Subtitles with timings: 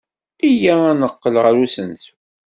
[0.49, 2.13] Iyya ad neqqel ɣer usensu.